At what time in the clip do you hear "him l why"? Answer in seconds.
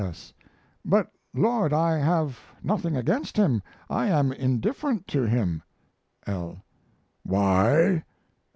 5.27-8.03